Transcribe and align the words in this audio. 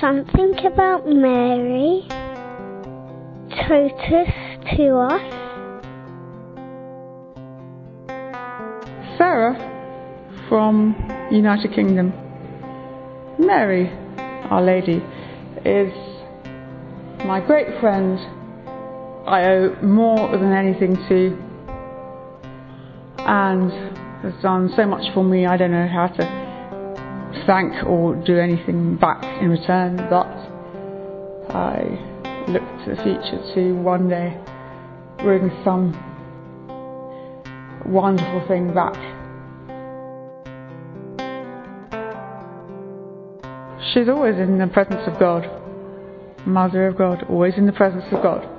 Something 0.00 0.54
about 0.66 1.06
Mary. 1.06 2.06
Totus 3.50 4.32
to 4.76 4.96
us. 4.96 5.22
Sarah 9.16 9.54
from 10.48 10.94
United 11.30 11.72
Kingdom. 11.74 12.12
Mary, 13.38 13.88
Our 14.50 14.62
Lady, 14.62 15.02
is 15.64 15.92
my 17.24 17.40
great 17.46 17.80
friend. 17.80 18.18
I 19.26 19.44
owe 19.44 19.76
more 19.82 20.30
than 20.36 20.52
anything 20.52 20.96
to 21.08 21.38
and 23.18 23.70
has 24.22 24.42
done 24.42 24.70
so 24.74 24.86
much 24.86 25.12
for 25.14 25.22
me. 25.22 25.46
I 25.46 25.56
don't 25.56 25.70
know 25.70 25.88
how 25.88 26.08
to 26.08 26.45
thank 27.46 27.84
or 27.84 28.14
do 28.24 28.38
anything 28.38 28.96
back 28.96 29.22
in 29.42 29.50
return, 29.50 29.96
but 30.08 30.26
I 31.54 31.82
look 32.48 32.62
to 32.84 32.94
the 32.94 33.02
future 33.02 33.54
to 33.54 33.72
one 33.74 34.08
day 34.08 34.38
bring 35.18 35.50
some 35.64 35.92
wonderful 37.84 38.46
thing 38.48 38.72
back. 38.72 38.94
She's 43.92 44.08
always 44.08 44.36
in 44.36 44.58
the 44.58 44.66
presence 44.66 45.02
of 45.06 45.18
God, 45.18 45.48
Mother 46.46 46.86
of 46.86 46.96
God, 46.96 47.24
always 47.28 47.54
in 47.56 47.66
the 47.66 47.72
presence 47.72 48.04
of 48.12 48.22
God. 48.22 48.55